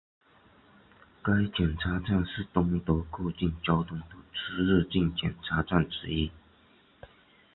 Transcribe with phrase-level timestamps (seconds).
[1.21, 6.31] 该检查站是东德过境交通的出入境检查站之一。